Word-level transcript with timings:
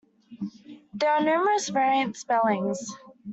There 0.95 1.11
are 1.11 1.21
numerous 1.23 1.69
variant 1.69 2.17
spellings. 2.17 2.89